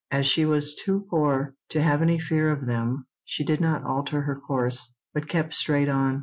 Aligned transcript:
As 0.09 0.25
she 0.25 0.45
was 0.47 0.73
too 0.73 1.05
poor 1.11 1.53
to 1.69 1.79
have 1.79 2.01
any 2.01 2.17
fear 2.17 2.49
of 2.49 2.65
them 2.65 3.05
she 3.23 3.43
did 3.45 3.61
not 3.61 3.83
alter 3.83 4.21
her 4.21 4.39
course, 4.39 4.95
but 5.13 5.29
kept 5.29 5.53
straight 5.53 5.89
on. 5.89 6.19